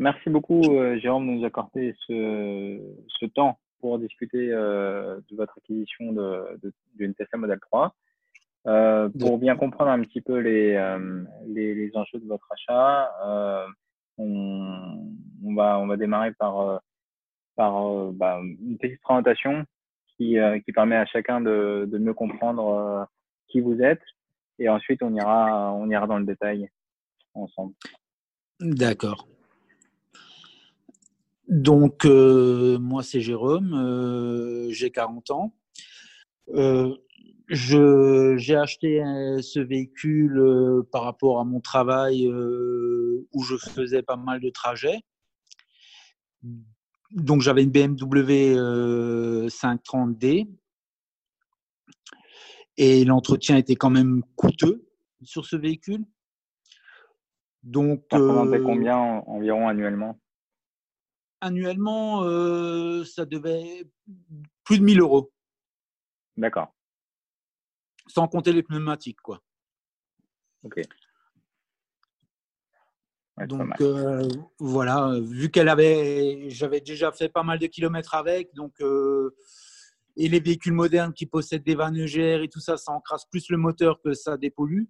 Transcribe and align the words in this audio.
Merci 0.00 0.30
beaucoup, 0.30 0.62
Jérôme, 0.96 1.26
de 1.26 1.32
nous 1.32 1.44
accorder 1.44 1.94
ce, 2.06 2.80
ce 3.06 3.26
temps 3.26 3.58
pour 3.80 3.98
discuter 3.98 4.48
de 4.48 5.36
votre 5.36 5.58
acquisition 5.58 6.14
d'une 6.94 7.12
Tesla 7.12 7.38
Model 7.38 7.60
3. 7.60 7.94
pour 9.20 9.36
bien 9.36 9.56
comprendre 9.56 9.90
un 9.90 10.00
petit 10.00 10.22
peu 10.22 10.38
les, 10.38 10.72
les, 11.48 11.74
les, 11.74 11.90
enjeux 11.98 12.18
de 12.18 12.26
votre 12.26 12.48
achat, 12.50 13.12
on, 14.16 15.06
on, 15.44 15.54
va, 15.54 15.78
on 15.78 15.86
va 15.86 15.98
démarrer 15.98 16.32
par, 16.32 16.80
par 17.54 18.10
bah, 18.12 18.40
une 18.42 18.78
petite 18.78 19.02
présentation 19.02 19.66
qui, 20.16 20.38
qui 20.64 20.72
permet 20.72 20.96
à 20.96 21.04
chacun 21.04 21.42
de, 21.42 21.86
de 21.92 21.98
mieux 21.98 22.14
comprendre 22.14 23.06
qui 23.48 23.60
vous 23.60 23.82
êtes. 23.82 24.02
Et 24.58 24.70
ensuite, 24.70 25.02
on 25.02 25.14
ira, 25.14 25.74
on 25.74 25.90
ira 25.90 26.06
dans 26.06 26.18
le 26.18 26.24
détail 26.24 26.70
ensemble. 27.34 27.74
D'accord. 28.60 29.26
Donc, 31.50 32.04
euh, 32.04 32.78
moi, 32.78 33.02
c'est 33.02 33.20
Jérôme, 33.20 33.74
euh, 33.74 34.68
j'ai 34.70 34.92
40 34.92 35.32
ans. 35.32 35.52
Euh, 36.54 36.94
j'ai 37.48 38.54
acheté 38.54 39.02
ce 39.42 39.58
véhicule 39.58 40.40
par 40.92 41.02
rapport 41.02 41.40
à 41.40 41.44
mon 41.44 41.60
travail 41.60 42.28
où 42.28 43.42
je 43.42 43.56
faisais 43.56 44.02
pas 44.02 44.14
mal 44.16 44.40
de 44.40 44.50
trajets. 44.50 45.00
Donc, 47.10 47.40
j'avais 47.40 47.64
une 47.64 47.72
BMW 47.72 48.54
530D 49.48 50.48
et 52.76 53.04
l'entretien 53.04 53.56
était 53.56 53.74
quand 53.74 53.90
même 53.90 54.22
coûteux 54.36 54.86
sur 55.22 55.44
ce 55.44 55.56
véhicule. 55.56 56.04
Donc, 57.64 58.04
ça 58.12 58.18
combien 58.62 58.96
environ 59.26 59.66
annuellement? 59.66 60.20
Annuellement, 61.40 62.22
euh, 62.24 63.04
ça 63.04 63.24
devait 63.24 63.90
plus 64.64 64.78
de 64.78 64.84
1000 64.84 65.00
euros. 65.00 65.32
D'accord. 66.36 66.74
Sans 68.06 68.28
compter 68.28 68.52
les 68.52 68.62
pneumatiques, 68.62 69.20
quoi. 69.20 69.42
Ok. 70.62 70.82
donc 73.46 73.80
euh, 73.80 74.28
voilà, 74.58 75.18
vu 75.20 75.50
qu'elle 75.50 75.70
avait, 75.70 76.50
j'avais 76.50 76.82
déjà 76.82 77.12
fait 77.12 77.30
pas 77.30 77.42
mal 77.42 77.58
de 77.58 77.66
kilomètres 77.66 78.14
avec, 78.14 78.52
donc 78.54 78.78
euh, 78.82 79.34
et 80.16 80.28
les 80.28 80.40
véhicules 80.40 80.74
modernes 80.74 81.14
qui 81.14 81.24
possèdent 81.24 81.62
des 81.62 81.74
vannes 81.74 81.96
EGR 81.96 82.42
et 82.42 82.48
tout 82.48 82.60
ça, 82.60 82.76
ça 82.76 82.92
encrasse 82.92 83.24
plus 83.30 83.48
le 83.48 83.56
moteur 83.56 84.02
que 84.02 84.12
ça 84.12 84.36
dépollue. 84.36 84.84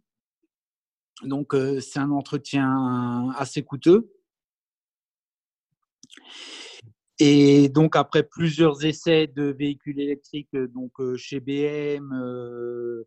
Donc 1.23 1.55
c'est 1.81 1.99
un 2.01 2.11
entretien 2.11 3.31
assez 3.37 3.63
coûteux. 3.63 4.11
Et 7.23 7.69
donc, 7.69 7.97
après 7.97 8.23
plusieurs 8.23 8.83
essais 8.87 9.27
de 9.27 9.55
véhicules 9.59 10.01
électriques, 10.01 10.49
euh, 10.55 10.67
donc 10.69 10.93
euh, 11.01 11.19
chez 11.19 11.39
BM, 11.39 12.15
euh, 12.15 13.05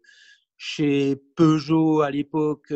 chez 0.56 1.16
Peugeot 1.36 2.02
à 2.02 2.12
l'époque, 2.12 2.72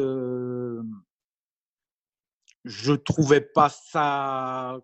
je 2.66 2.94
trouvais 2.94 3.42
pas 3.42 3.70
ça 3.70 4.80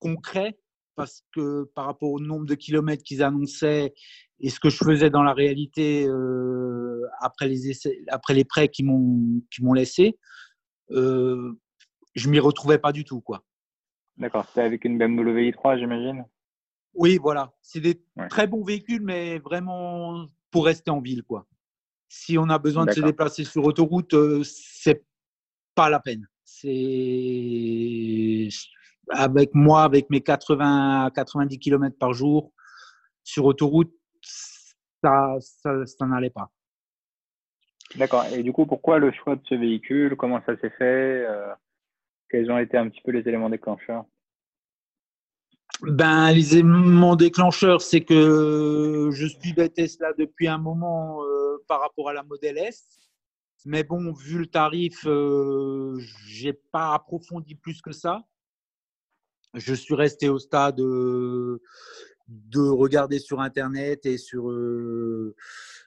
concret 0.00 0.58
parce 0.96 1.22
que 1.32 1.64
par 1.74 1.86
rapport 1.86 2.10
au 2.10 2.20
nombre 2.20 2.44
de 2.44 2.54
kilomètres 2.56 3.04
qu'ils 3.04 3.22
annonçaient 3.22 3.94
et 4.40 4.50
ce 4.50 4.60
que 4.60 4.68
je 4.70 4.76
faisais 4.84 5.10
dans 5.10 5.22
la 5.22 5.32
réalité 5.32 6.06
après 7.20 7.48
les 7.48 7.70
après 8.08 8.34
les 8.34 8.44
prêts 8.44 8.68
qu'ils 8.68 8.86
m'ont 8.86 9.40
qui 9.50 9.62
m'ont 9.62 9.72
laissé, 9.72 10.18
je 10.90 12.28
m'y 12.28 12.40
retrouvais 12.40 12.78
pas 12.78 12.92
du 12.92 13.04
tout 13.04 13.22
quoi. 13.22 13.42
D'accord, 14.16 14.46
c'était 14.46 14.62
avec 14.62 14.84
une 14.84 14.98
BMW 14.98 15.50
i3, 15.50 15.78
j'imagine? 15.78 16.24
Oui, 16.94 17.18
voilà. 17.20 17.52
C'est 17.60 17.80
des 17.80 18.00
très 18.30 18.46
bons 18.46 18.64
véhicules, 18.64 19.02
mais 19.02 19.38
vraiment 19.38 20.26
pour 20.50 20.66
rester 20.66 20.90
en 20.90 21.00
ville, 21.00 21.24
quoi. 21.24 21.46
Si 22.08 22.38
on 22.38 22.48
a 22.48 22.58
besoin 22.58 22.86
de 22.86 22.92
se 22.92 23.00
déplacer 23.00 23.44
sur 23.44 23.64
autoroute, 23.64 24.14
euh, 24.14 24.42
c'est 24.44 25.04
pas 25.74 25.90
la 25.90 25.98
peine. 25.98 26.28
C'est 26.44 28.48
avec 29.10 29.54
moi, 29.54 29.82
avec 29.82 30.08
mes 30.10 30.20
80 30.20 31.06
à 31.06 31.10
90 31.10 31.58
km 31.58 31.96
par 31.98 32.12
jour 32.12 32.52
sur 33.24 33.46
autoroute, 33.46 33.92
ça, 34.22 35.36
ça, 35.40 36.06
n'allait 36.06 36.30
pas. 36.30 36.50
D'accord. 37.96 38.26
Et 38.32 38.42
du 38.42 38.52
coup, 38.52 38.66
pourquoi 38.66 38.98
le 38.98 39.12
choix 39.12 39.36
de 39.36 39.42
ce 39.48 39.54
véhicule? 39.54 40.16
Comment 40.16 40.40
ça 40.46 40.56
s'est 40.58 40.70
fait? 40.70 41.26
Euh, 41.26 41.52
quels 42.28 42.50
ont 42.50 42.58
été 42.58 42.76
un 42.76 42.88
petit 42.88 43.00
peu 43.02 43.12
les 43.12 43.26
éléments 43.28 43.50
déclencheurs? 43.50 44.04
Ben, 45.82 46.32
les 46.32 46.54
éléments 46.54 47.16
déclencheurs, 47.16 47.82
c'est 47.82 48.02
que 48.02 49.10
je 49.12 49.26
suivais 49.26 49.68
Tesla 49.68 50.12
depuis 50.18 50.48
un 50.48 50.58
moment 50.58 51.22
euh, 51.22 51.58
par 51.68 51.80
rapport 51.80 52.08
à 52.08 52.12
la 52.12 52.22
Model 52.22 52.58
S. 52.58 52.86
Mais 53.66 53.82
bon, 53.82 54.12
vu 54.12 54.38
le 54.38 54.46
tarif, 54.46 55.04
euh, 55.06 55.96
je 56.26 56.46
n'ai 56.46 56.52
pas 56.52 56.94
approfondi 56.94 57.54
plus 57.54 57.82
que 57.82 57.92
ça. 57.92 58.22
Je 59.54 59.74
suis 59.74 59.94
resté 59.94 60.28
au 60.28 60.38
stade 60.38 60.80
euh, 60.80 61.60
de 62.28 62.60
regarder 62.60 63.18
sur 63.18 63.40
Internet 63.40 64.06
et 64.06 64.18
sur 64.18 64.50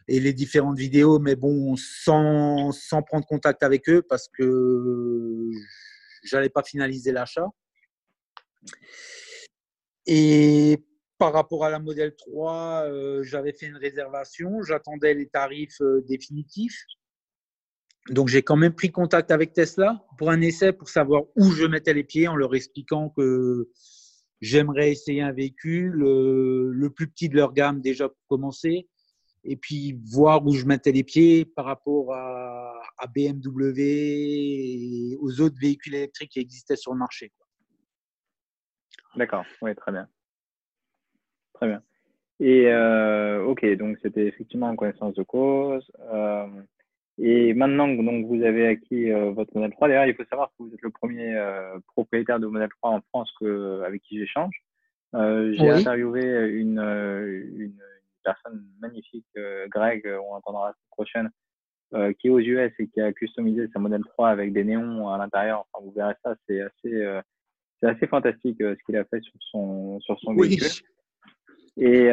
et 0.07 0.19
les 0.19 0.33
différentes 0.33 0.77
vidéos, 0.77 1.19
mais 1.19 1.35
bon, 1.35 1.75
sans, 1.75 2.71
sans 2.71 3.01
prendre 3.01 3.25
contact 3.25 3.63
avec 3.63 3.89
eux 3.89 4.01
parce 4.01 4.27
que 4.29 5.51
j'allais 6.27 6.49
pas 6.49 6.63
finaliser 6.63 7.11
l'achat. 7.11 7.47
Et 10.05 10.83
par 11.17 11.33
rapport 11.33 11.65
à 11.65 11.69
la 11.69 11.79
modèle 11.79 12.15
3, 12.15 12.83
euh, 12.85 13.23
j'avais 13.23 13.53
fait 13.53 13.67
une 13.67 13.77
réservation, 13.77 14.61
j'attendais 14.61 15.13
les 15.13 15.27
tarifs 15.27 15.81
euh, 15.81 16.01
définitifs. 16.07 16.85
Donc 18.09 18.29
j'ai 18.29 18.41
quand 18.41 18.55
même 18.55 18.73
pris 18.73 18.91
contact 18.91 19.31
avec 19.31 19.53
Tesla 19.53 20.05
pour 20.17 20.29
un 20.29 20.39
essai 20.41 20.71
pour 20.71 20.89
savoir 20.89 21.23
où 21.35 21.51
je 21.51 21.65
mettais 21.65 21.93
les 21.93 22.03
pieds 22.03 22.27
en 22.27 22.35
leur 22.35 22.55
expliquant 22.55 23.09
que 23.09 23.69
j'aimerais 24.39 24.91
essayer 24.91 25.21
un 25.21 25.33
véhicule, 25.33 26.03
euh, 26.03 26.71
le 26.71 26.89
plus 26.89 27.07
petit 27.07 27.27
de 27.29 27.35
leur 27.35 27.53
gamme 27.53 27.81
déjà 27.81 28.07
pour 28.07 28.27
commencer, 28.27 28.87
et 29.43 29.55
puis 29.55 29.99
voir 30.05 30.45
où 30.45 30.53
je 30.53 30.65
mettais 30.65 30.91
les 30.91 31.03
pieds 31.03 31.45
par 31.45 31.65
rapport 31.65 32.13
à, 32.13 32.66
BMW 33.13 33.79
et 33.79 35.17
aux 35.19 35.41
autres 35.41 35.57
véhicules 35.59 35.95
électriques 35.95 36.31
qui 36.31 36.39
existaient 36.39 36.75
sur 36.75 36.93
le 36.93 36.99
marché. 36.99 37.31
D'accord, 39.15 39.45
oui, 39.61 39.73
très 39.75 39.91
bien. 39.91 40.07
Très 41.53 41.67
bien. 41.67 41.81
Et 42.39 42.67
euh, 42.67 43.43
ok, 43.43 43.65
donc 43.77 43.97
c'était 44.01 44.27
effectivement 44.27 44.69
en 44.69 44.75
connaissance 44.75 45.15
de 45.15 45.23
cause. 45.23 45.91
Euh, 46.11 46.47
et 47.17 47.55
maintenant 47.55 47.87
que 47.87 48.03
donc, 48.03 48.27
vous 48.27 48.43
avez 48.43 48.67
acquis 48.67 49.11
euh, 49.11 49.31
votre 49.31 49.51
modèle 49.55 49.71
3, 49.71 49.87
d'ailleurs, 49.87 50.05
il 50.05 50.15
faut 50.15 50.25
savoir 50.25 50.49
que 50.49 50.63
vous 50.63 50.71
êtes 50.71 50.81
le 50.81 50.91
premier 50.91 51.35
propriétaire 51.87 52.39
de 52.39 52.45
modèle 52.45 52.69
3 52.81 52.91
en 52.91 53.01
France 53.09 53.31
que, 53.39 53.81
avec 53.83 54.03
qui 54.03 54.19
j'échange. 54.19 54.55
J'ai 55.13 55.69
interviewé 55.69 56.47
une, 56.49 56.79
une 56.79 57.79
personne 58.23 58.63
magnifique, 58.79 59.25
Greg, 59.69 60.05
on 60.05 60.35
entendra 60.35 60.67
la 60.67 60.73
semaine 60.73 60.91
prochaine, 60.91 61.29
euh, 61.93 62.13
qui 62.13 62.27
est 62.27 62.29
aux 62.29 62.39
US 62.39 62.71
et 62.79 62.87
qui 62.87 63.01
a 63.01 63.11
customisé 63.13 63.67
sa 63.73 63.79
modèle 63.79 64.03
3 64.03 64.29
avec 64.29 64.53
des 64.53 64.63
néons 64.63 65.09
à 65.09 65.17
l'intérieur. 65.17 65.65
Enfin, 65.71 65.85
vous 65.85 65.91
verrez 65.91 66.15
ça, 66.23 66.35
c'est 66.47 66.61
assez, 66.61 67.21
c'est 67.79 67.87
assez 67.87 68.07
fantastique 68.07 68.57
ce 68.59 68.83
qu'il 68.85 68.97
a 68.97 69.05
fait 69.05 69.21
sur 69.21 69.35
son, 69.39 69.99
sur 70.01 70.19
son 70.19 70.35
véhicule. 70.35 70.67
Et 71.77 72.09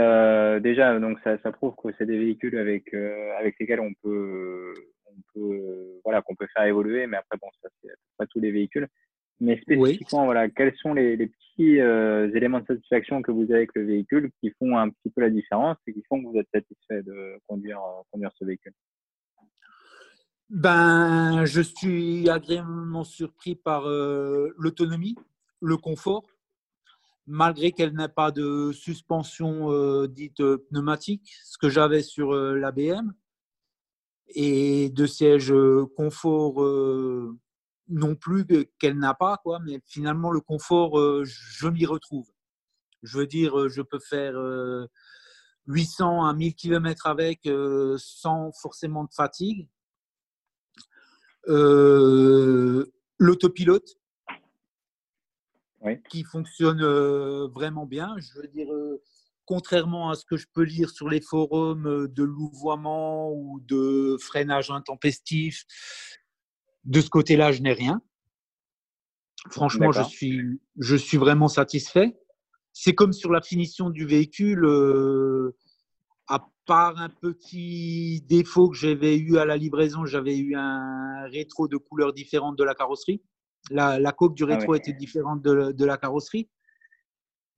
déjà, 0.61 0.99
donc 0.99 1.19
ça, 1.25 1.39
ça 1.39 1.53
prouve 1.53 1.75
que 1.83 1.89
c'est 1.99 2.07
des 2.07 2.19
véhicules 2.19 2.59
avec 2.59 2.93
avec 3.39 3.57
lesquels 3.59 3.81
on 3.81 3.93
peut 4.03 4.75
on 5.07 5.15
peut 5.35 6.01
voilà 6.05 6.23
qu'on 6.23 6.35
peut 6.35 6.49
faire 6.55 6.67
évoluer. 6.67 7.07
Mais 7.07 7.17
après 7.17 7.39
bon, 7.41 7.49
ça 7.63 7.69
c'est 7.83 7.91
pas 8.17 8.27
tous 8.27 8.41
les 8.41 8.51
véhicules. 8.51 8.89
Mais 9.41 9.61
spécifiquement, 9.61 10.25
voilà, 10.25 10.49
quels 10.49 10.75
sont 10.77 10.95
les, 10.95 11.17
petits 11.17 11.81
euh, 11.81 12.31
éléments 12.35 12.61
de 12.61 12.67
satisfaction 12.67 13.21
que 13.21 13.33
vous 13.33 13.45
avez 13.45 13.57
avec 13.57 13.75
le 13.75 13.85
véhicule 13.85 14.31
qui 14.41 14.51
font 14.59 14.79
un 14.79 14.91
petit 14.91 15.11
peu 15.11 15.23
la 15.23 15.31
différence 15.31 15.77
et 15.87 15.93
qui 15.93 16.03
font 16.09 16.23
que 16.23 16.29
vous 16.29 16.39
êtes 16.39 16.49
satisfait 16.53 17.03
de 17.03 17.39
conduire, 17.49 17.79
euh, 17.79 18.03
conduire 18.13 18.31
ce 18.39 18.45
véhicule? 18.45 18.73
Ben, 20.51 21.45
Je 21.45 21.61
suis 21.61 22.29
agréablement 22.29 23.05
surpris 23.05 23.55
par 23.55 23.89
euh, 23.89 24.55
l'autonomie, 24.59 25.17
le 25.61 25.77
confort, 25.77 26.25
malgré 27.27 27.73
qu'elle 27.73 27.95
n'ait 27.95 28.09
pas 28.09 28.31
de 28.31 28.73
suspension 28.73 30.07
dite 30.07 30.43
pneumatique, 30.69 31.35
ce 31.45 31.57
que 31.59 31.69
j'avais 31.71 32.03
sur 32.03 32.35
l'ABM, 32.35 33.13
et 34.29 34.91
de 34.91 35.07
sièges 35.07 35.55
confort 35.97 36.61
non 37.89 38.15
plus 38.15 38.47
qu'elle 38.79 38.99
n'a 38.99 39.15
pas, 39.15 39.39
quoi, 39.39 39.59
mais 39.61 39.81
finalement, 39.87 40.31
le 40.31 40.41
confort, 40.41 40.99
euh, 40.99 41.25
je 41.25 41.69
m'y 41.69 41.87
retrouve. 41.87 42.29
Je 43.03 43.19
veux 43.19 43.27
dire, 43.27 43.59
euh, 43.59 43.69
je 43.69 43.83
peux 43.83 43.99
faire 43.99 44.35
800 45.67 46.25
euh, 46.25 46.29
à 46.29 46.35
1000 46.35 46.55
km 46.55 47.07
avec 47.07 47.49
sans 47.99 48.53
forcément 48.53 49.05
de 49.05 49.13
fatigue. 49.13 49.69
L'autopilote, 53.19 53.99
qui 56.09 56.25
fonctionne 56.25 56.83
vraiment 57.55 57.87
bien. 57.87 58.17
Je 58.19 58.41
veux 58.41 58.49
dire, 58.49 58.69
contrairement 59.45 60.11
à 60.11 60.15
ce 60.15 60.25
que 60.25 60.37
je 60.37 60.47
peux 60.53 60.63
lire 60.63 60.91
sur 60.91 61.09
les 61.09 61.21
forums 61.21 62.09
de 62.09 62.23
louvoiement 62.23 63.33
ou 63.33 63.61
de 63.61 64.17
freinage 64.19 64.71
intempestif, 64.71 65.65
de 66.85 67.01
ce 67.01 67.11
côté-là, 67.11 67.53
je 67.53 67.63
n'ai 67.63 67.73
rien. 67.73 68.03
Franchement, 69.51 69.93
je 69.93 70.03
suis, 70.03 70.43
je 70.79 70.97
suis 70.97 71.19
vraiment 71.19 71.49
satisfait. 71.49 72.19
C'est 72.73 72.95
comme 72.95 73.13
sur 73.13 73.31
la 73.31 73.43
finition 73.43 73.91
du 73.91 74.07
véhicule, 74.07 74.65
part 76.67 76.99
un 76.99 77.09
petit 77.09 78.23
défaut 78.29 78.71
que 78.71 78.77
j'avais 78.77 79.17
eu 79.17 79.39
à 79.39 79.45
la 79.45 79.57
livraison, 79.57 80.05
j'avais 80.05 80.37
eu 80.37 80.55
un 80.57 81.27
rétro 81.27 81.69
de 81.69 81.77
couleur 81.77 82.13
différente 82.13 82.57
de 82.57 82.65
la 82.65 82.75
carrosserie. 82.75 83.23
La, 83.71 83.99
la 83.99 84.13
coque 84.13 84.35
du 84.35 84.45
ah 84.45 84.47
rétro 84.47 84.75
était 84.75 84.93
différente 84.93 85.43
de, 85.43 85.73
de, 85.73 85.85
la 85.85 85.97
carrosserie. 85.97 86.51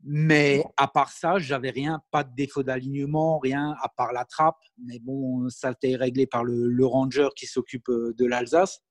Mais 0.03 0.62
à 0.76 0.87
part 0.87 1.11
ça, 1.11 1.38
j'avais 1.38 1.70
rien, 1.70 2.00
pas 2.11 2.23
de 2.23 2.32
défaut 2.35 2.62
d'alignement, 2.62 3.38
rien, 3.38 3.75
à 3.81 3.88
part 3.88 4.12
la 4.12 4.25
trappe. 4.25 4.61
Mais 4.85 4.99
bon, 5.00 5.49
ça 5.49 5.69
a 5.69 5.73
été 5.73 5.97
réglé 5.97 6.26
par 6.26 6.44
le, 6.44 6.69
le 6.69 6.87
ranger 6.87 7.29
qui 7.35 7.47
s'occupe 7.47 7.88
euh, 7.88 8.14
de 8.17 8.25
l'Alsace. 8.25 8.82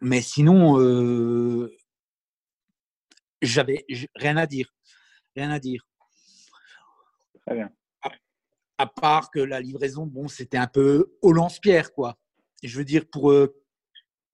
Mais 0.00 0.20
sinon, 0.20 0.80
euh, 0.80 1.72
j'avais 3.40 3.86
rien 4.14 4.36
à 4.36 4.46
dire. 4.46 4.74
Rien 5.36 5.50
à 5.50 5.60
dire. 5.60 5.86
Très 7.46 7.54
bien. 7.54 7.70
À, 8.78 8.86
part 8.86 9.30
que 9.30 9.40
la 9.40 9.60
livraison, 9.60 10.06
bon, 10.06 10.28
c'était 10.28 10.58
un 10.58 10.66
peu 10.66 11.12
au 11.22 11.32
lance-pierre, 11.32 11.92
quoi. 11.92 12.16
Je 12.62 12.78
veux 12.78 12.84
dire, 12.84 13.04
pour 13.10 13.30
euh, 13.30 13.54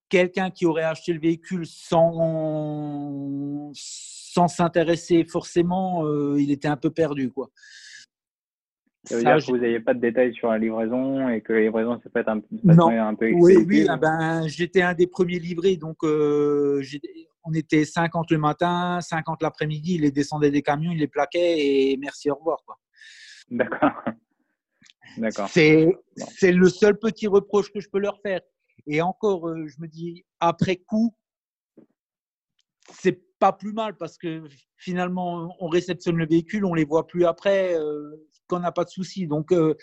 quelqu'un 0.09 0.51
qui 0.51 0.67
aurait 0.67 0.85
acheté 0.85 1.13
le 1.13 1.21
véhicule 1.21 1.67
sans 1.67 3.73
sans 3.75 4.49
s'intéresser 4.49 5.25
forcément, 5.25 6.07
euh, 6.07 6.41
il 6.41 6.51
était 6.51 6.69
un 6.69 6.77
peu 6.77 6.91
perdu, 6.91 7.31
quoi. 7.31 7.51
Ça 9.05 9.17
veut 9.17 9.25
dire 9.25 9.37
que 9.37 9.51
vous 9.51 9.59
n'aviez 9.59 9.81
pas 9.81 9.95
de 9.95 10.01
détails 10.01 10.33
sur 10.33 10.49
la 10.49 10.59
livraison 10.59 11.29
et 11.29 11.41
que 11.41 11.53
la 11.53 11.63
livraison 11.63 12.01
s'est 12.01 12.11
faite 12.11 12.29
un, 12.29 12.41
un 12.69 13.15
peu 13.15 13.33
Oui, 13.35 13.57
oui 13.67 13.87
ah 13.89 13.97
ben, 13.97 14.47
j'étais 14.47 14.83
un 14.83 14.95
des 14.95 15.09
premiers 15.09 15.41
livrés, 15.41 15.77
donc 15.77 16.05
euh, 16.05 16.81
on 17.45 17.53
était 17.53 17.85
50 17.85 18.31
le 18.31 18.39
matin, 18.39 19.01
50 19.01 19.43
l'après-midi, 19.43 19.97
il 19.97 20.03
les 20.03 20.13
descendait 20.13 20.53
des 20.53 20.63
camions, 20.63 20.93
il 20.93 20.99
les 20.99 21.09
plaquait 21.09 21.59
et 21.59 21.97
merci, 21.97 22.31
au 22.31 22.37
revoir. 22.37 22.63
D'accord. 23.51 23.93
C'est, 25.49 25.89
c'est 26.17 26.53
le 26.53 26.69
seul 26.69 26.99
petit 26.99 27.27
reproche 27.27 27.73
que 27.73 27.81
je 27.81 27.89
peux 27.89 27.99
leur 27.99 28.21
faire. 28.21 28.41
Et 28.87 29.01
encore, 29.03 29.49
euh, 29.49 29.67
je 29.67 29.81
me 29.81 29.87
dis, 29.87 30.25
après 30.41 30.77
coup, 30.77 31.15
c'est 32.93 33.23
pas 33.39 33.53
plus 33.53 33.73
mal 33.73 33.97
parce 33.97 34.19
que 34.19 34.45
finalement, 34.77 35.55
on 35.61 35.69
réceptionne 35.69 36.17
le 36.17 36.27
véhicule, 36.27 36.65
on 36.65 36.75
les 36.75 36.85
voit 36.85 37.07
plus 37.07 37.25
après. 37.25 37.75
Euh, 37.75 38.27
qu'on 38.53 38.61
n'a 38.61 38.73
pas 38.73 38.85
de 38.85 38.91
souci. 38.91 39.27
Donc, 39.27 39.53
euh, 39.53 39.75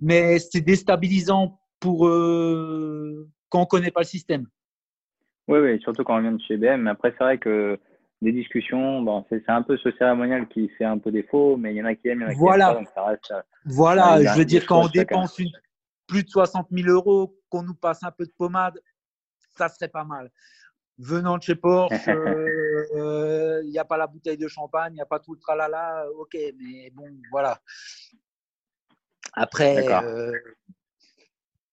mais 0.00 0.38
c'est 0.38 0.60
déstabilisant 0.60 1.60
pour 1.80 2.06
euh, 2.06 3.28
quand 3.50 3.62
on 3.62 3.66
connaît 3.66 3.90
pas 3.90 4.00
le 4.00 4.06
système. 4.06 4.46
Oui, 5.46 5.58
oui, 5.58 5.80
surtout 5.80 6.04
quand 6.04 6.16
on 6.16 6.22
vient 6.22 6.32
de 6.32 6.40
chez 6.40 6.56
BM. 6.56 6.82
Mais 6.82 6.90
après, 6.90 7.10
c'est 7.12 7.24
vrai 7.24 7.38
que 7.38 7.78
des 8.22 8.32
discussions, 8.32 9.02
bon, 9.02 9.24
c'est 9.28 9.48
un 9.48 9.62
peu 9.62 9.76
ce 9.76 9.90
cérémonial 9.92 10.48
qui 10.48 10.68
fait 10.70 10.84
un 10.84 10.98
peu 10.98 11.10
défaut, 11.10 11.56
mais 11.56 11.74
il 11.74 11.76
y 11.76 11.82
en 11.82 11.86
a 11.86 11.94
qui 11.94 12.08
aiment, 12.08 12.20
il 12.20 12.22
y 12.22 12.26
en 12.26 12.28
a 12.28 12.32
qui 12.32 12.38
voilà. 12.38 12.68
pas, 12.68 12.74
donc 12.74 12.88
ça 12.94 13.04
reste. 13.04 13.30
Euh, 13.30 13.42
voilà, 13.66 14.22
je 14.22 14.38
veux 14.38 14.44
dire, 14.44 14.64
quand 14.66 14.84
on 14.84 14.88
dépense 14.88 15.40
plus 16.06 16.22
de 16.22 16.28
60 16.28 16.68
000 16.70 16.88
euros, 16.88 17.36
qu'on 17.48 17.62
nous 17.62 17.74
passe 17.74 18.02
un 18.02 18.10
peu 18.10 18.24
de 18.24 18.32
pommade, 18.36 18.80
ça 19.56 19.68
serait 19.68 19.88
pas 19.88 20.04
mal. 20.04 20.30
Venant 20.98 21.38
de 21.38 21.42
chez 21.42 21.56
Porsche, 21.56 21.94
il 23.64 23.70
n'y 23.70 23.78
a 23.78 23.84
pas 23.84 23.96
la 23.96 24.06
bouteille 24.06 24.38
de 24.38 24.48
champagne, 24.48 24.92
il 24.92 24.96
n'y 24.96 25.02
a 25.02 25.06
pas 25.06 25.18
tout 25.18 25.34
le 25.34 25.40
tralala, 25.40 26.06
ok, 26.16 26.36
mais 26.58 26.90
bon, 26.90 27.10
voilà. 27.30 27.60
Après, 29.32 29.86
euh, 29.88 30.32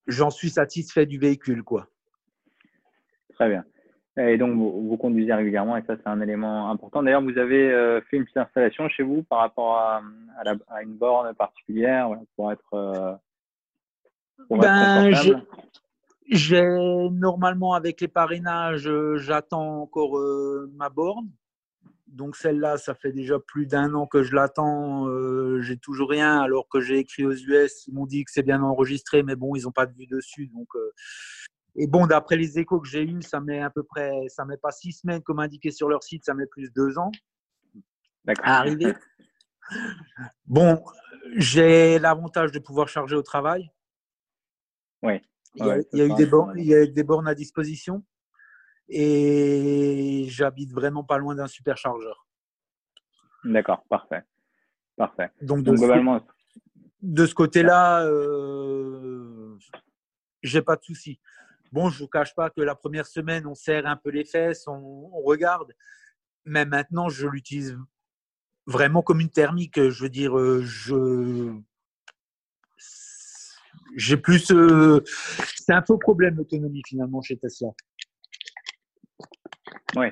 j'en 0.08 0.32
suis 0.32 0.50
satisfait 0.50 1.06
du 1.06 1.20
véhicule, 1.20 1.64
quoi. 1.64 1.88
Très 3.36 3.50
bien. 3.50 3.64
Et 4.18 4.38
donc, 4.38 4.58
vous, 4.58 4.98
conduisez 4.98 5.34
régulièrement, 5.34 5.78
et 5.78 5.84
ça, 5.88 5.96
c'est 5.96 6.08
un 6.08 6.19
élément 6.19 6.69
important. 6.69 7.02
D'ailleurs, 7.02 7.22
vous 7.22 7.38
avez 7.38 7.72
euh, 7.72 8.02
fait 8.02 8.18
une 8.18 8.24
petite 8.24 8.38
installation 8.38 8.90
chez 8.90 9.04
vous 9.04 9.24
par 9.24 9.40
rapport 9.40 9.78
à, 9.78 10.02
à, 10.68 10.84
une 10.84 10.96
borne 10.96 11.34
particulière 11.36 12.10
pour 12.36 12.52
être, 12.52 12.74
euh, 12.74 13.13
pour 14.50 14.58
ben, 14.58 15.12
j'ai 16.30 16.62
normalement 17.12 17.74
avec 17.74 18.02
les 18.02 18.08
parrainages, 18.08 18.90
j'attends 19.18 19.81
encore 19.81 20.19
ma 20.75 20.90
borne. 20.90 21.30
Donc 22.12 22.36
celle-là, 22.36 22.78
ça 22.78 22.94
fait 22.94 23.14
déjà 23.14 23.40
plus 23.40 23.66
d'un 23.66 23.94
an 23.94 24.06
que 24.06 24.22
je 24.22 24.36
l'attends. 24.36 25.07
Euh, 25.07 25.62
j'ai 25.62 25.78
toujours 25.78 26.10
rien, 26.10 26.42
alors 26.42 26.68
que 26.68 26.81
j'ai 26.81 27.00
écrit 27.00 27.25
aux 27.25 27.34
US. 27.34 27.88
Ils 27.88 27.94
m'ont 27.94 28.06
dit 28.06 28.25
que 28.25 28.31
c'est 28.31 28.44
bien 28.44 28.62
enregistré, 28.62 29.24
mais 29.24 29.36
bon, 29.38 29.56
ils 29.56 29.64
n'ont 29.64 29.72
pas 29.72 29.86
de 29.86 29.96
vue 29.96 30.07
dessus. 30.07 30.48
Donc, 30.48 30.68
euh, 30.75 30.92
et 31.75 31.88
bon, 31.88 32.06
d'après 32.06 32.35
les 32.35 32.59
échos 32.59 32.79
que 32.79 32.88
j'ai 32.88 33.03
eus, 33.03 33.21
ça 33.21 33.39
met 33.39 33.62
à 33.62 33.69
peu 33.69 33.83
près, 33.83 34.12
ça 34.27 34.45
met 34.45 34.57
pas 34.57 34.71
six 34.71 34.91
semaines 34.91 35.21
comme 35.21 35.39
indiqué 35.39 35.71
sur 35.71 35.88
leur 35.88 36.03
site, 36.03 36.25
ça 36.25 36.33
met 36.33 36.45
plus 36.45 36.71
deux 36.73 36.97
ans 36.97 37.12
à 38.44 38.59
arriver. 38.59 38.94
Bon, 40.47 40.83
j'ai 41.38 41.97
l'avantage 41.97 42.51
de 42.51 42.59
pouvoir 42.59 42.89
charger 42.89 43.15
au 43.15 43.21
travail. 43.21 43.71
Oui. 45.01 45.21
Il 45.56 45.65
y 45.65 46.01
a, 46.01 46.06
eu 46.06 46.13
des 46.15 46.25
bornes, 46.25 46.53
il 46.57 46.65
y 46.65 46.75
a 46.75 46.85
des 46.85 47.03
bornes 47.03 47.29
à 47.29 47.35
disposition 47.35 48.03
et 48.89 50.25
j'habite 50.27 50.73
vraiment 50.73 51.06
pas 51.06 51.18
loin 51.18 51.35
d'un 51.35 51.47
superchargeur. 51.47 52.27
D'accord, 53.45 53.85
parfait. 53.89 54.23
Parfait. 54.97 55.31
Donc, 55.41 55.63
de, 55.63 55.71
globalement, 55.71 56.19
ce, 56.19 56.59
de 57.01 57.25
ce 57.25 57.33
côté-là, 57.33 58.06
euh, 58.06 59.57
j'ai 60.44 60.62
pas 60.62 60.75
de 60.75 60.83
souci. 60.83 61.19
Bon, 61.71 61.89
je 61.89 62.00
vous 62.00 62.07
cache 62.07 62.35
pas 62.35 62.50
que 62.50 62.62
la 62.62 62.75
première 62.75 63.06
semaine, 63.06 63.47
on 63.47 63.56
serre 63.56 63.88
un 63.88 63.95
peu 63.95 64.09
les 64.09 64.25
fesses, 64.25 64.68
on, 64.68 65.09
regarde, 65.23 65.73
mais 66.45 66.65
maintenant, 66.65 67.07
je 67.09 67.27
l'utilise 67.27 67.77
vraiment 68.65 69.01
comme 69.01 69.21
une 69.21 69.29
thermique. 69.29 69.81
Je 69.89 70.03
veux 70.03 70.09
dire, 70.09 70.38
euh, 70.38 70.62
je 70.63 71.53
j'ai 73.95 74.18
plus. 74.18 74.51
Euh, 74.51 75.01
c'est 75.56 75.73
un 75.73 75.81
faux 75.81 75.97
problème 75.97 76.35
l'autonomie 76.35 76.81
finalement 76.85 77.21
chez 77.21 77.38
Tesla. 77.38 77.69
Oui. 79.95 80.07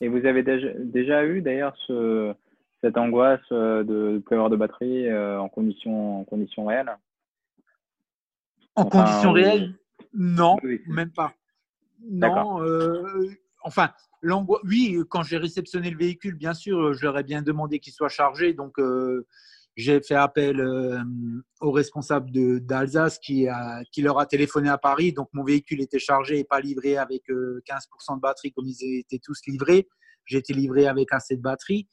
Et 0.00 0.08
vous 0.08 0.26
avez 0.26 0.42
déjà, 0.42 0.68
déjà 0.78 1.24
eu 1.24 1.42
d'ailleurs 1.42 1.76
ce, 1.86 2.34
cette 2.80 2.98
angoisse 2.98 3.40
euh, 3.52 3.84
de 3.84 3.94
ne 4.14 4.18
plus 4.18 4.34
avoir 4.34 4.50
de 4.50 4.56
batterie 4.56 5.08
euh, 5.08 5.40
en 5.40 5.48
conditions 5.48 6.20
en 6.20 6.24
conditions 6.24 6.66
réelles 6.66 6.96
En 8.74 8.86
conditions 8.86 9.32
réelles 9.32 9.74
Non, 10.12 10.56
même 10.86 11.12
pas. 11.12 11.34
Non. 12.10 12.62
Euh, 12.62 13.28
enfin, 13.62 13.90
oui, 14.64 14.98
quand 15.08 15.22
j'ai 15.22 15.36
réceptionné 15.36 15.90
le 15.90 15.98
véhicule, 15.98 16.34
bien 16.34 16.54
sûr, 16.54 16.92
je 16.94 17.02
leur 17.02 17.18
ai 17.18 17.22
bien 17.22 17.42
demandé 17.42 17.78
qu'il 17.78 17.92
soit 17.92 18.08
chargé. 18.08 18.54
Donc, 18.54 18.78
j'ai 19.76 20.00
fait 20.02 20.14
appel 20.14 20.60
euh, 20.60 21.02
au 21.60 21.70
responsable 21.70 22.30
d'Alsace 22.60 23.18
qui, 23.18 23.46
qui 23.90 24.02
leur 24.02 24.18
a 24.18 24.26
téléphoné 24.26 24.68
à 24.68 24.78
Paris. 24.78 25.12
Donc, 25.12 25.28
mon 25.32 25.44
véhicule 25.44 25.80
était 25.80 25.98
chargé 25.98 26.40
et 26.40 26.44
pas 26.44 26.60
livré 26.60 26.96
avec 26.98 27.22
15% 27.28 27.32
euh, 27.32 28.14
de 28.16 28.20
batterie 28.20 28.52
comme 28.52 28.66
ils 28.66 28.98
étaient 28.98 29.20
tous 29.22 29.40
livrés. 29.46 29.88
J'ai 30.26 30.38
été 30.38 30.52
livré 30.52 30.86
avec 30.86 31.12
assez 31.12 31.36
de 31.36 31.42
batterie. 31.42 31.88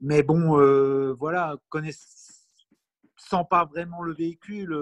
Mais 0.00 0.22
bon, 0.22 0.60
euh, 0.60 1.14
voilà, 1.18 1.56
connaissant 1.68 3.44
pas 3.48 3.64
vraiment 3.64 4.02
le 4.02 4.12
véhicule, 4.12 4.76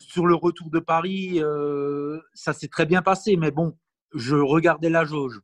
sur 0.00 0.26
le 0.26 0.34
retour 0.34 0.70
de 0.70 0.78
Paris, 0.78 1.40
ça 2.34 2.52
s'est 2.52 2.68
très 2.68 2.86
bien 2.86 3.02
passé. 3.02 3.36
Mais 3.36 3.50
bon, 3.50 3.76
je 4.14 4.36
regardais 4.36 4.90
la 4.90 5.04
jauge. 5.04 5.40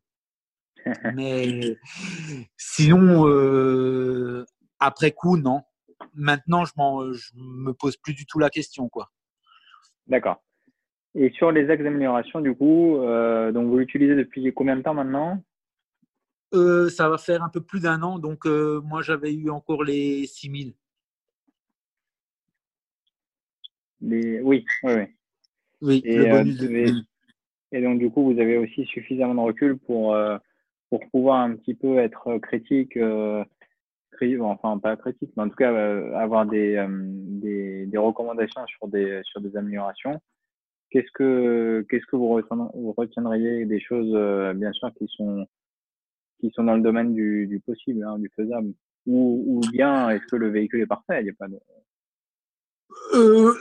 Mais 1.15 1.77
sinon, 2.57 4.45
après 4.79 5.13
coup, 5.13 5.37
non 5.37 5.63
maintenant, 6.15 6.65
je 6.65 6.73
ne 6.77 7.67
me 7.67 7.73
pose 7.73 7.97
plus 7.97 8.15
du 8.15 8.27
tout 8.27 8.39
la 8.39 8.51
question. 8.51 8.89
quoi. 8.89 9.11
D'accord. 10.07 10.43
Et 11.15 11.31
sur 11.31 11.53
les 11.53 11.71
axes 11.71 11.83
d'amélioration, 11.83 12.41
du 12.41 12.55
coup, 12.55 12.99
euh, 12.99 13.53
donc 13.53 13.69
vous 13.69 13.79
l'utilisez 13.79 14.17
depuis 14.17 14.53
combien 14.53 14.77
de 14.77 14.83
temps 14.83 14.95
maintenant? 14.95 15.43
Euh, 16.55 16.89
Ça 16.89 17.09
va 17.09 17.19
faire 17.19 17.43
un 17.43 17.49
peu 17.49 17.61
plus 17.61 17.81
d'un 17.81 18.03
an. 18.03 18.19
Donc, 18.19 18.47
euh, 18.47 18.81
moi, 18.81 19.03
j'avais 19.03 19.33
eu 19.33 19.51
encore 19.51 19.85
les 19.85 20.27
6000. 20.27 20.75
Les... 24.05 24.41
Oui, 24.41 24.65
oui, 24.83 24.93
oui. 24.95 25.05
Oui, 25.81 26.03
et, 26.05 26.17
le 26.17 26.31
bonus 26.31 26.57
de... 26.59 26.93
et, 27.73 27.83
donc, 27.83 27.99
du 27.99 28.11
coup, 28.11 28.33
vous 28.33 28.41
avez 28.41 28.57
aussi 28.57 28.85
suffisamment 28.87 29.35
de 29.35 29.41
recul 29.41 29.77
pour, 29.77 30.17
pour 30.89 31.01
pouvoir 31.11 31.41
un 31.41 31.57
petit 31.57 31.75
peu 31.75 31.99
être 31.99 32.39
critique 32.39 32.97
enfin 34.41 34.79
pas 34.79 34.97
critique, 34.97 35.33
mais 35.37 35.45
en 35.45 35.49
tout 35.49 35.57
cas 35.57 35.73
euh, 35.73 36.15
avoir 36.15 36.47
des, 36.47 36.77
euh, 36.77 36.87
des, 36.91 37.87
des, 37.87 37.99
recommandations 37.99 38.67
sur 38.67 38.89
des, 38.89 39.21
sur 39.25 39.41
des 39.41 39.57
améliorations. 39.57 40.21
Qu'est-ce 40.91 41.11
que, 41.13 41.85
qu'est-ce 41.89 42.07
que 42.07 42.17
vous, 42.17 42.29
retiendriez 42.97 43.65
des 43.65 43.81
choses, 43.81 44.13
euh, 44.15 44.55
bien 44.55 44.73
sûr, 44.73 44.93
qui 44.95 45.07
sont 45.09 45.47
qui 46.41 46.51
sont 46.55 46.65
dans 46.65 46.77
le 46.77 46.83
domaine 46.83 47.15
du, 47.15 47.47
du 47.47 47.59
possible, 47.61 48.05
hein, 48.05 48.19
du 48.19 48.31
faisable? 48.37 48.73
Ou, 49.07 49.45
ou 49.47 49.61
bien 49.71 50.11
est-ce 50.11 50.25
que 50.27 50.37
le 50.37 50.51
véhicule 50.51 50.83
est 50.83 50.87
parfait? 50.87 51.23
Il 51.23 51.31
a 51.31 51.33
pas 51.39 51.49
de... 51.49 51.59
Euh, 53.15 53.55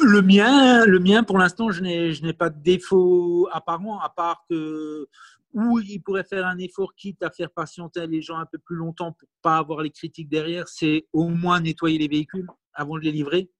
le 0.00 0.22
mien, 0.22 0.84
le 0.84 0.98
mien, 0.98 1.22
pour 1.22 1.38
l'instant, 1.38 1.70
je 1.70 1.82
n'ai, 1.82 2.12
je 2.12 2.22
n'ai 2.22 2.32
pas 2.32 2.50
de 2.50 2.60
défaut 2.62 3.48
apparent, 3.52 3.98
à 4.00 4.08
part 4.08 4.44
que 4.48 5.08
où 5.56 5.78
il 5.80 6.00
pourrait 6.00 6.24
faire 6.24 6.44
un 6.46 6.58
effort 6.58 6.94
quitte 6.94 7.22
à 7.22 7.30
faire 7.30 7.50
patienter 7.50 8.06
les 8.06 8.20
gens 8.20 8.36
un 8.36 8.44
peu 8.44 8.58
plus 8.58 8.76
longtemps 8.76 9.12
pour 9.12 9.28
pas 9.40 9.56
avoir 9.56 9.80
les 9.80 9.90
critiques 9.90 10.28
derrière, 10.28 10.68
c'est 10.68 11.06
au 11.14 11.28
moins 11.28 11.60
nettoyer 11.60 11.96
les 11.96 12.08
véhicules 12.08 12.46
avant 12.74 12.96
de 12.96 13.00
les 13.00 13.12
livrer. 13.12 13.50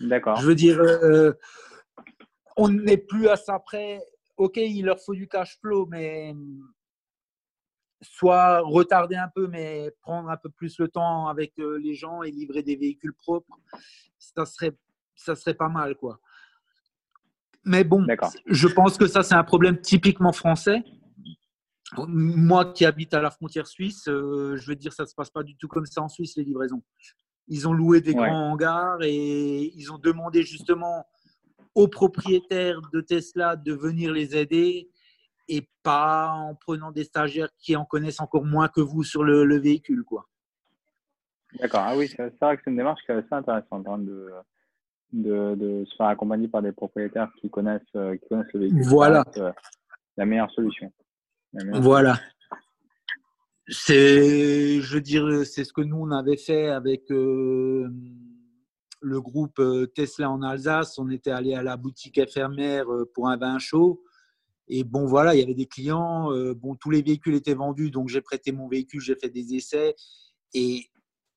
D'accord. 0.00 0.36
Je 0.40 0.46
veux 0.46 0.56
dire, 0.56 0.80
euh, 0.80 1.32
on 2.56 2.68
n'est 2.68 2.98
plus 2.98 3.28
à 3.28 3.36
ça 3.36 3.60
près. 3.60 4.00
Ok, 4.36 4.56
il 4.56 4.84
leur 4.84 5.00
faut 5.00 5.14
du 5.14 5.28
cash 5.28 5.56
flow, 5.60 5.86
mais 5.86 6.34
soit 8.02 8.60
retarder 8.60 9.16
un 9.16 9.28
peu, 9.28 9.46
mais 9.46 9.92
prendre 10.00 10.30
un 10.30 10.36
peu 10.36 10.50
plus 10.50 10.78
le 10.78 10.88
temps 10.88 11.28
avec 11.28 11.58
euh, 11.58 11.78
les 11.78 11.94
gens 11.94 12.22
et 12.22 12.30
livrer 12.30 12.62
des 12.62 12.76
véhicules 12.76 13.14
propres, 13.14 13.58
ça 14.18 14.46
serait, 14.46 14.76
ça 15.18 15.34
serait 15.34 15.54
pas 15.54 15.68
mal, 15.68 15.96
quoi. 15.96 16.20
Mais 17.64 17.84
bon, 17.84 18.06
je 18.46 18.68
pense 18.68 18.96
que 18.96 19.06
ça, 19.06 19.22
c'est 19.22 19.34
un 19.34 19.44
problème 19.44 19.80
typiquement 19.80 20.32
français. 20.32 20.82
Moi 21.96 22.72
qui 22.72 22.84
habite 22.84 23.12
à 23.14 23.20
la 23.20 23.30
frontière 23.30 23.66
suisse, 23.66 24.08
euh, 24.08 24.56
je 24.56 24.68
veux 24.68 24.76
dire, 24.76 24.92
ça 24.92 25.02
ne 25.02 25.08
se 25.08 25.14
passe 25.14 25.30
pas 25.30 25.42
du 25.42 25.56
tout 25.56 25.68
comme 25.68 25.86
ça 25.86 26.02
en 26.02 26.08
Suisse, 26.08 26.36
les 26.36 26.44
livraisons. 26.44 26.82
Ils 27.48 27.66
ont 27.66 27.72
loué 27.72 28.00
des 28.00 28.14
grands 28.14 28.52
hangars 28.52 28.98
et 29.02 29.72
ils 29.74 29.90
ont 29.90 29.98
demandé 29.98 30.42
justement 30.42 31.06
aux 31.74 31.88
propriétaires 31.88 32.80
de 32.92 33.00
Tesla 33.00 33.56
de 33.56 33.72
venir 33.72 34.12
les 34.12 34.36
aider 34.36 34.90
et 35.48 35.68
pas 35.82 36.28
en 36.28 36.54
prenant 36.54 36.92
des 36.92 37.04
stagiaires 37.04 37.48
qui 37.58 37.74
en 37.74 37.86
connaissent 37.86 38.20
encore 38.20 38.44
moins 38.44 38.68
que 38.68 38.82
vous 38.82 39.02
sur 39.02 39.24
le, 39.24 39.58
véhicule. 39.58 40.04
quoi. 40.04 40.28
D'accord, 41.58 41.80
ah 41.84 41.96
oui, 41.96 42.08
c'est 42.08 42.34
vrai 42.40 42.56
que 42.56 42.62
c'est 42.64 42.70
une 42.70 42.76
démarche 42.76 43.00
qui 43.04 43.12
est 43.12 43.16
assez 43.16 43.32
intéressante 43.32 43.88
hein, 43.88 43.98
de, 43.98 44.30
de, 45.12 45.54
de, 45.54 45.84
se 45.86 45.96
faire 45.96 46.06
accompagner 46.06 46.48
par 46.48 46.62
des 46.62 46.72
propriétaires 46.72 47.30
qui 47.40 47.48
connaissent, 47.48 47.80
euh, 47.96 48.16
qui 48.16 48.28
connaissent 48.28 48.52
le 48.52 48.60
véhicule. 48.60 48.82
Voilà. 48.84 49.24
Euh, 49.36 49.52
la 50.16 50.26
meilleure 50.26 50.50
solution. 50.50 50.92
voilà. 51.52 52.18
C'est, 53.68 54.80
je 54.80 54.98
dire, 54.98 55.44
c'est 55.44 55.64
ce 55.64 55.72
que 55.72 55.82
nous 55.82 55.98
on 55.98 56.10
avait 56.10 56.38
fait 56.38 56.68
avec 56.68 57.10
euh, 57.10 57.88
le 59.00 59.20
groupe 59.20 59.60
Tesla 59.94 60.30
en 60.30 60.42
Alsace. 60.42 60.98
On 60.98 61.10
était 61.10 61.30
allé 61.30 61.54
à 61.54 61.62
la 61.62 61.76
boutique 61.76 62.18
éphémère 62.18 62.86
pour 63.14 63.28
un 63.28 63.36
vin 63.36 63.58
chaud. 63.58 64.02
Et 64.68 64.84
bon, 64.84 65.06
voilà, 65.06 65.34
il 65.34 65.40
y 65.40 65.42
avait 65.42 65.54
des 65.54 65.66
clients. 65.66 66.30
Bon, 66.56 66.74
tous 66.74 66.90
les 66.90 67.02
véhicules 67.02 67.34
étaient 67.34 67.54
vendus, 67.54 67.90
donc 67.90 68.08
j'ai 68.08 68.20
prêté 68.20 68.52
mon 68.52 68.68
véhicule, 68.68 69.00
j'ai 69.00 69.16
fait 69.16 69.30
des 69.30 69.54
essais 69.54 69.94
et 70.54 70.90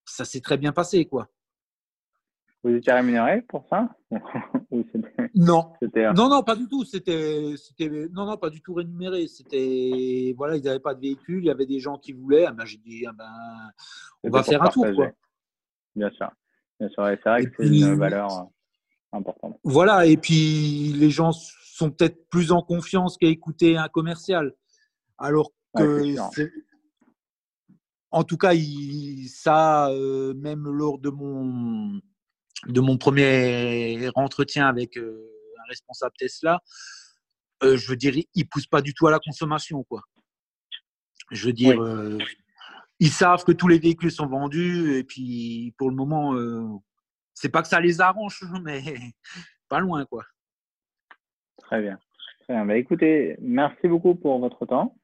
ça 0.05 0.25
s'est 0.25 0.41
très 0.41 0.57
bien 0.57 0.71
passé, 0.71 1.05
quoi. 1.05 1.29
Vous 2.63 2.69
étiez 2.75 2.93
rémunéré 2.93 3.41
pour 3.41 3.65
ça 3.69 3.89
Non. 5.35 5.73
Non, 6.15 6.29
non, 6.29 6.43
pas 6.43 6.55
du 6.55 6.67
tout. 6.67 6.83
C'était, 6.85 7.55
non, 8.11 8.25
non, 8.25 8.37
pas 8.37 8.49
du 8.49 8.61
tout 8.61 8.75
rémunéré. 8.75 9.27
C'était, 9.27 10.33
voilà, 10.37 10.57
ils 10.57 10.63
n'avaient 10.63 10.79
pas 10.79 10.93
de 10.93 11.01
véhicule. 11.01 11.43
Il 11.43 11.47
y 11.47 11.51
avait 11.51 11.65
des 11.65 11.79
gens 11.79 11.97
qui 11.97 12.13
voulaient. 12.13 12.45
Ah 12.45 12.51
ben, 12.51 12.65
j'ai 12.65 12.77
dit, 12.77 13.05
ah 13.07 13.13
ben, 13.13 13.25
on 14.23 14.29
va 14.29 14.43
faire 14.43 14.61
un 14.61 14.67
tour, 14.67 14.85
quoi. 14.95 15.09
Bien 15.95 16.11
sûr. 16.11 16.29
Bien 16.79 16.89
sûr. 16.89 17.05
c'est 17.05 17.29
vrai 17.29 17.45
que 17.45 17.51
c'est 17.57 17.67
une 17.67 17.95
valeur 17.95 18.31
euh, 18.31 19.17
importante. 19.17 19.59
Voilà. 19.63 20.05
Et 20.05 20.17
puis, 20.17 20.93
les 20.93 21.09
gens 21.09 21.31
sont 21.31 21.89
peut-être 21.89 22.29
plus 22.29 22.51
en 22.51 22.61
confiance 22.61 23.17
qu'à 23.17 23.27
écouter 23.27 23.77
un 23.77 23.87
commercial. 23.87 24.53
Alors 25.17 25.51
que, 25.75 26.15
en 28.11 28.23
tout 28.23 28.37
cas, 28.37 28.51
ça, 29.27 29.89
euh, 29.89 30.33
même 30.35 30.69
lors 30.69 30.99
de 30.99 31.09
mon, 31.09 32.01
de 32.67 32.79
mon 32.81 32.97
premier 32.97 34.09
entretien 34.15 34.67
avec 34.67 34.97
euh, 34.97 35.29
un 35.59 35.69
responsable 35.69 36.13
Tesla, 36.17 36.61
euh, 37.63 37.77
je 37.77 37.89
veux 37.89 37.95
dire, 37.95 38.13
ils 38.33 38.47
poussent 38.47 38.67
pas 38.67 38.81
du 38.81 38.93
tout 38.93 39.07
à 39.07 39.11
la 39.11 39.19
consommation, 39.19 39.83
quoi. 39.83 40.01
Je 41.31 41.47
veux 41.47 41.53
dire, 41.53 41.79
ils 42.99 43.09
savent 43.09 43.45
que 43.45 43.53
tous 43.53 43.67
les 43.67 43.79
véhicules 43.79 44.11
sont 44.11 44.27
vendus 44.27 44.97
et 44.97 45.03
puis 45.03 45.73
pour 45.77 45.89
le 45.89 45.95
moment, 45.95 46.35
c'est 47.33 47.49
pas 47.49 47.61
que 47.61 47.67
ça 47.67 47.79
les 47.79 48.01
arrange, 48.01 48.41
mais 48.63 48.81
pas 49.69 49.79
loin, 49.79 50.05
quoi. 50.05 50.25
Très 51.57 51.81
bien. 51.81 51.97
Très 52.41 52.53
bien. 52.53 52.65
Bah, 52.65 52.75
écoutez, 52.75 53.37
merci 53.39 53.87
beaucoup 53.87 54.15
pour 54.15 54.39
votre 54.39 54.65
temps. 54.65 54.95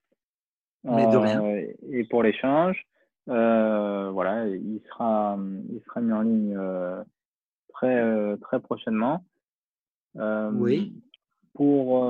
Mais 0.84 1.08
de 1.08 1.18
rien. 1.18 1.44
Euh, 1.44 1.74
et 1.92 2.04
pour 2.06 2.24
l'échange. 2.24 2.86
Euh, 3.30 4.10
voilà, 4.12 4.48
il 4.48 4.82
sera, 4.88 5.38
il 5.70 5.82
sera 5.86 6.00
mis 6.00 6.14
en 6.14 6.22
ligne 6.22 6.56
euh, 6.58 7.04
très, 7.78 8.38
très 8.38 8.60
prochainement. 8.60 9.24
oui. 10.16 10.94
Pour 11.54 12.08